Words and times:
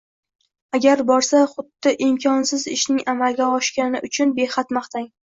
Agar 0.77 1.01
borsa– 1.09 1.41
xuddi 1.51 1.91
imkonsiz 2.05 2.63
ishni 2.75 3.05
amalgani 3.13 4.01
uchun 4.09 4.33
behad 4.41 4.73
maqtang. 4.79 5.07